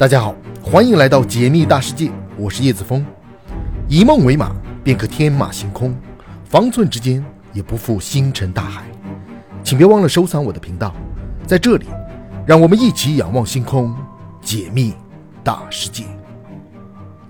[0.00, 3.04] 大家好，欢迎来到解密大世界，我是叶子峰。
[3.86, 4.50] 以梦为马，
[4.82, 5.92] 便可天马行空；
[6.46, 8.82] 方寸之间，也不负星辰大海。
[9.62, 10.94] 请别忘了收藏我的频道，
[11.46, 11.84] 在这里，
[12.46, 13.94] 让我们一起仰望星空，
[14.40, 14.94] 解密
[15.44, 16.06] 大世界。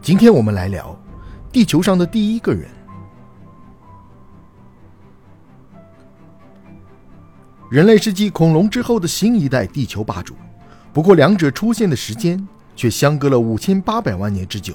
[0.00, 0.96] 今天我们来聊
[1.50, 2.68] 地球上的第一个人。
[7.68, 10.37] 人类是继恐龙之后的新一代地球霸主，
[10.93, 12.46] 不过两者出现的时间。
[12.80, 14.75] 却相隔了五千八百万年之久，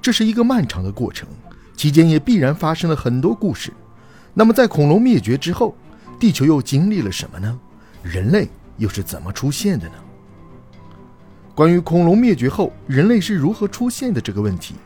[0.00, 1.28] 这是一个漫长的过程，
[1.74, 3.72] 期间也必然发生了很多故事。
[4.34, 5.76] 那么，在恐龙灭绝之后，
[6.16, 7.58] 地球又经历了什么呢？
[8.04, 9.94] 人类又是怎么出现的呢？
[11.56, 14.76] 关于恐龙灭绝后人类是如何出现的这个问题，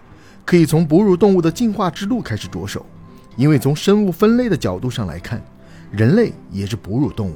[0.46, 2.86] 可以从哺乳动物的进化之路开始着手，
[3.36, 5.38] 因为从生物分类的角度上来看，
[5.90, 7.34] 人类也是哺乳动物，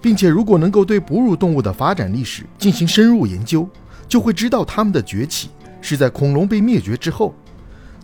[0.00, 3.68] 并且如果能够对哺乳动物的发展历史进行深入研究。
[4.08, 7.34] 就会知道它们的崛起是在恐龙被灭绝之后。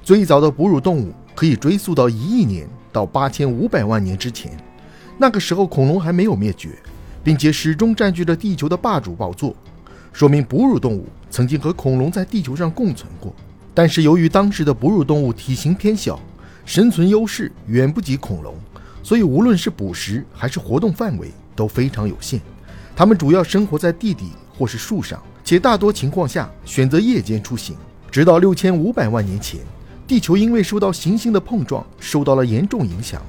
[0.03, 4.57] 最早的哺乳动物可以追溯到一亿年到八千五百万年之前，
[5.19, 6.71] 那个时候恐龙还没有灭绝，
[7.23, 9.55] 并且始终占据着地球的霸主宝座，
[10.13, 13.33] 说明哺乳动物曾经和恐龙在地球上共存过。
[13.75, 16.19] 但是由于当时的哺乳动物体型偏小，
[16.65, 18.55] 生存优势远不及恐龙，
[19.03, 22.41] 所以无论是捕食还是活动范围都非常有限。
[22.97, 25.23] 它们主要生活在地底或是树上。
[25.51, 27.75] 且大多情况下选择夜间出行。
[28.09, 29.59] 直到六千五百万年前，
[30.07, 33.21] 地球因为受到行星的碰撞受到了严重影响，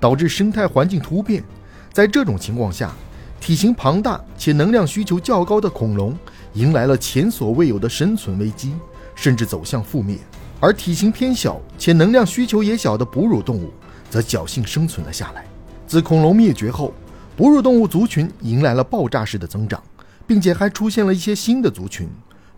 [0.00, 1.44] 导致生态环境突变。
[1.92, 2.94] 在这种情况下，
[3.42, 6.16] 体型庞大且能量需求较高的恐龙
[6.54, 8.72] 迎来了前所未有的生存危机，
[9.14, 10.16] 甚至走向覆灭；
[10.58, 13.70] 而体型偏小且能量需求也小的哺乳动物
[14.08, 15.44] 则侥幸生存了下来。
[15.86, 16.94] 自恐龙灭绝后，
[17.36, 19.82] 哺乳动物族群迎来了爆炸式的增长。
[20.26, 22.08] 并且还出现了一些新的族群，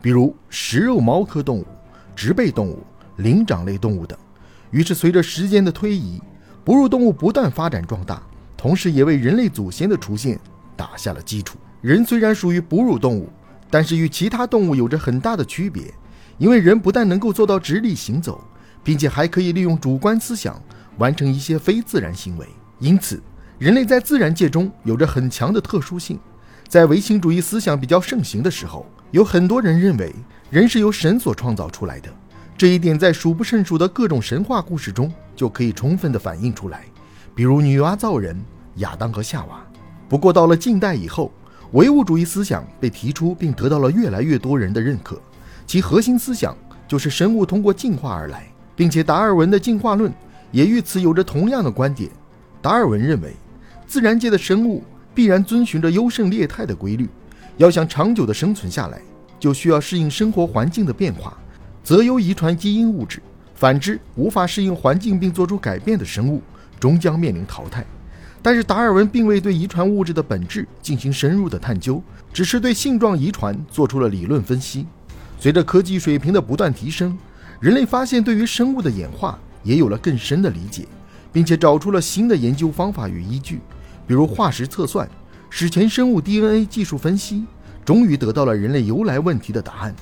[0.01, 1.67] 比如食肉猫科动物、
[2.17, 2.83] 植被动物、
[3.17, 4.19] 灵长类动物等。
[4.71, 6.21] 于是，随着时间的推移，
[6.65, 8.23] 哺乳动物不断发展壮大，
[8.57, 10.39] 同时也为人类祖先的出现
[10.77, 11.59] 打下了基础。
[11.81, 13.29] 人虽然属于哺乳动物，
[13.71, 15.93] 但是与其他动物有着很大的区别，
[16.39, 18.43] 因为人不但能够做到直立行走，
[18.83, 20.61] 并且还可以利用主观思想
[20.99, 22.47] 完成一些非自然行为。
[22.79, 23.23] 因此，
[23.59, 26.19] 人类在自然界中有着很强的特殊性。
[26.69, 30.15] 在唯心主义思想比较盛行的时候，有很多人认为
[30.51, 32.11] 人是由神所创造出来的。
[32.59, 36.85] 这一点在数不胜数的各种神话故事中就可以充分的反映出来，
[37.35, 38.39] 比如女娲造人、
[38.77, 39.65] 亚当和夏娃。
[40.11, 41.33] 不过到了近代以后，
[41.73, 45.19] 唯物主义思想被提出并得到了越来越多人的认可，
[45.67, 46.55] 其核心思想
[46.87, 48.47] 就是生物通过进化而来，
[48.77, 50.13] 并且达尔文的进化论
[50.53, 52.11] 也与此有着同样的观点。
[52.61, 53.35] 达尔文认为，
[53.87, 54.85] 自然界的生物。
[55.19, 57.09] 必然遵循着优胜劣汰的规律，
[57.57, 59.03] 要想长久的生存下来，
[59.41, 61.37] 就需要适应生活环境的变化，
[61.83, 63.19] 择优遗传基因物质；
[63.57, 66.41] 反之，无法适应环境并做出改变的生物，
[66.79, 67.85] 终将面临淘汰。
[68.41, 72.01] 但是达尔文并未对遗传物质的本质进行深入的探究，
[72.33, 74.87] 只是对性状遗传做出了理论分析。
[75.41, 77.19] 随着科技水平的不断提升，
[77.59, 80.87] 人类发现对于生物的演化也有了更深的理解，
[81.33, 83.59] 并且找出了新的研究方法与依据。
[84.09, 85.07] 比如化石测算、
[85.51, 87.45] 史前生物 DNA 技术分析，
[87.85, 89.95] 终于得到了人类由来问题的答案，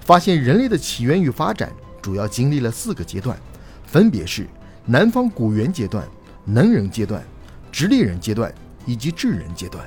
[0.00, 3.38] 发现人类的起源与发展主要经历了四个阶段，
[3.84, 4.48] 分别是
[4.86, 6.08] 南方古猿阶段、
[6.46, 7.22] 能人阶段、
[7.70, 8.52] 直立人阶段
[8.86, 9.86] 以及智人阶段。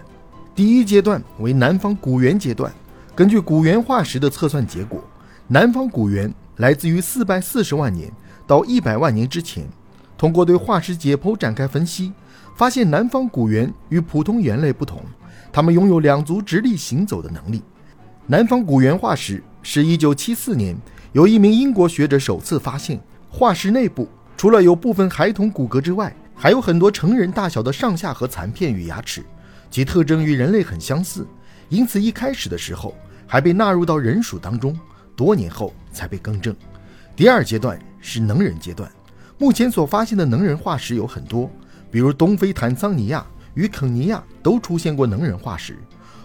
[0.54, 2.72] 第一阶段为南方古猿阶段，
[3.16, 5.04] 根据古猿化石的测算结果，
[5.48, 8.12] 南方古猿来自于四百四十万年
[8.46, 9.68] 到一百万年之前，
[10.24, 12.14] 通过对化石解剖展开分析。
[12.56, 15.02] 发现南方古猿与普通猿类不同，
[15.52, 17.62] 它们拥有两足直立行走的能力。
[18.26, 20.78] 南方古猿化石是一九七四年
[21.12, 22.98] 由一名英国学者首次发现，
[23.28, 24.08] 化石内部
[24.38, 29.26] 除了有部分孩童骨骼之外，还有很多成人大小的上下颌残片与牙齿，
[29.70, 31.28] 其特征与人类很相似，
[31.68, 32.96] 因此一开始的时候
[33.28, 34.80] 还被纳入到人属当中，
[35.18, 36.56] 多年后才被更正。
[37.14, 38.90] 第二阶段是能人阶段，
[39.38, 41.50] 目前所发现的能人化石有很多。
[41.92, 45.78] 比如东非坦桑尼亚与肯尼亚都出现过能人化石，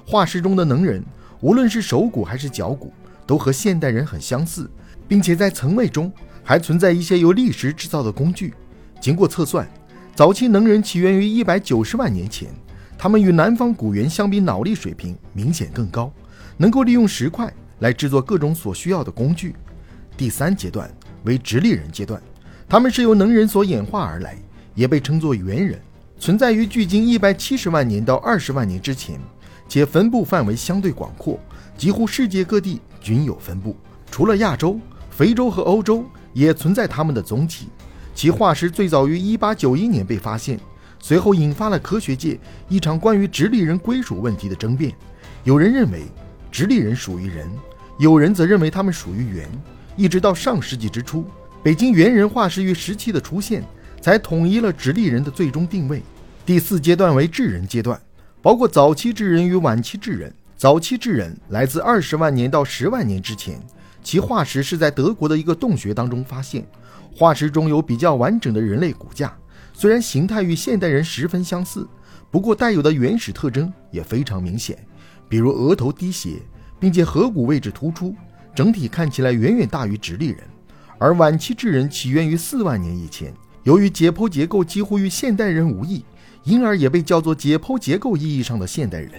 [0.07, 1.05] 化石中的能人
[1.41, 2.91] 无论是手骨还是脚骨，
[3.27, 4.71] 都和现代人很相似，
[5.07, 6.11] 并且在层位中
[6.43, 8.55] 还存在一些由砾石制造的工具。
[8.99, 9.69] 经过测算，
[10.15, 12.49] 早期能人起源于一百九十万年前，
[12.97, 16.11] 他们与南方古猿相比，脑力水平明显更高，
[16.57, 19.55] 能够利用石块来制作各种所需要的工具。
[20.17, 20.91] 第三阶段
[21.25, 22.21] 为直立人阶段，
[22.69, 24.37] 他们是由能人所演化而来。
[24.75, 25.77] 也被称作猿人，
[26.21, 29.19] 存在于距今一百七十万年到二十万年之前，
[29.69, 31.37] 且分布范围相对广阔，
[31.77, 33.77] 几乎世界各地均有分布。
[34.09, 34.79] 除了亚洲、
[35.11, 37.67] 非洲和欧洲，也存在他们的踪迹。
[38.15, 40.61] 其化石最早于一八九一年被发现，
[41.01, 42.39] 随后引发了科学界
[42.69, 44.95] 一场关于直立人归属问题的争辩。
[45.43, 46.05] 有人认为
[46.53, 47.51] 直立人属于人，
[47.99, 49.49] 有人则认为他们属于猿。
[49.97, 51.25] 一直到上世纪之初，
[51.63, 53.63] 北京猿人化石于石器的出现。
[54.01, 56.01] 才统一了直立人的最终定位。
[56.47, 58.01] 第四阶段为智人阶段，
[58.41, 60.33] 包括早期智人与晚期智人。
[60.57, 63.61] 早期智人来自二十万年到十万年之前，
[64.03, 66.65] 其化石是在德国的一个洞穴当中发现。
[67.13, 69.37] 化石中有比较完整的人类骨架，
[69.73, 71.87] 虽然形态与现代人十分相似，
[72.31, 74.79] 不过带有的原始特征也非常明显，
[75.29, 76.41] 比如额头低斜，
[76.79, 78.15] 并且颌骨位置突出，
[78.55, 80.39] 整体看起来远远大于直立人。
[80.99, 83.33] 而晚期智人起源于四万年以前。
[83.65, 86.03] 由于解剖结构几乎与现代人无异，
[86.45, 89.13] 因而也被叫做解剖结构意义上的现代人。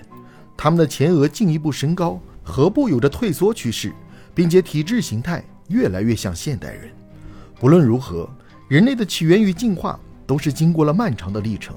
[0.58, 3.94] 他们的前额进一步升高，颌部有着退缩趋势，
[4.34, 6.90] 并且体质形态越来越像现代人。
[7.60, 8.28] 不论如何，
[8.68, 11.76] 人类的起源与进化都是经过了漫长的历程。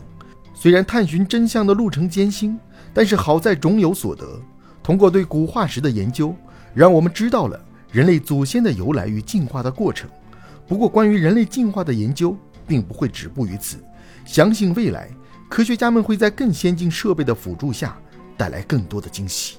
[0.55, 2.59] 虽然探寻真相的路程艰辛，
[2.95, 4.41] 但是好在种有所得。
[4.83, 6.35] 通过对古化石的研究，
[6.75, 7.61] 让我们知道了
[7.93, 10.09] 人类祖先的由来与进化的过程。
[10.67, 12.35] 不过，关于人类进化的研究，
[12.67, 13.77] 并不会止步于此，
[14.25, 15.11] 相信未来
[15.51, 17.97] 科学家们会在更先进设备的辅助下
[18.37, 19.59] 带来更多的惊喜。